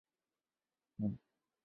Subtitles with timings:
[0.03, 0.03] 金
[0.97, 1.23] 丸信等职。